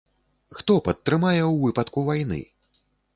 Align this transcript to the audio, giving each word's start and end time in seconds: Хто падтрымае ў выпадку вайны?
Хто 0.59 0.77
падтрымае 0.87 1.41
ў 1.41 1.53
выпадку 1.65 1.99
вайны? 2.09 2.41